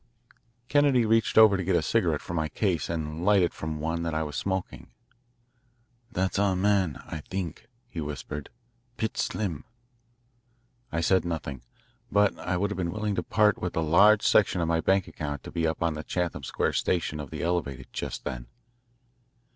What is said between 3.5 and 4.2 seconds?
from one that